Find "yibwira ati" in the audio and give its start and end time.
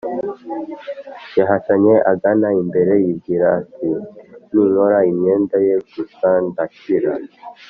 3.03-3.89